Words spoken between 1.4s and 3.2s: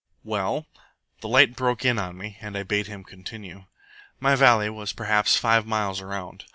broke in on me, and I bade him